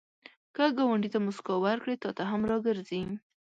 [0.55, 3.01] که ګاونډي ته مسکا ورکړې، تا ته هم راګرځي